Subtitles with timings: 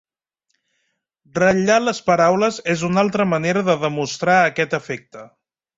[1.39, 5.33] Ratllar les paraules és una altra manera de demostrar aquest efecte.